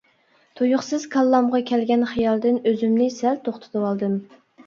تۇيۇقسىز 0.59 1.03
كاللامغا 1.15 1.59
كەلگەن 1.71 2.07
خىيالدىن 2.15 2.57
ئۆزۈمنى 2.71 3.11
سەل 3.21 3.39
توختىتىۋالدىم. 3.49 4.19